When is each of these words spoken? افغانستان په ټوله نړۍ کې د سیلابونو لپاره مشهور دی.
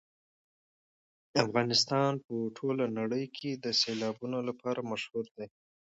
افغانستان 1.43 2.11
په 2.25 2.35
ټوله 2.57 2.85
نړۍ 2.99 3.25
کې 3.37 3.49
د 3.53 3.65
سیلابونو 3.81 4.39
لپاره 4.49 4.87
مشهور 4.91 5.25
دی. 5.35 5.47